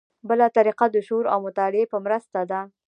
[0.29, 2.61] بله طریقه د شعور او مطالعې په مرسته ده.